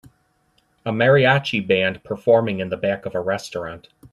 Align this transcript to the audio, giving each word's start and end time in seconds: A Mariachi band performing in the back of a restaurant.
A 0.83 0.91
Mariachi 0.91 1.61
band 1.67 2.03
performing 2.03 2.59
in 2.59 2.69
the 2.69 2.75
back 2.75 3.05
of 3.05 3.13
a 3.13 3.21
restaurant. 3.21 3.89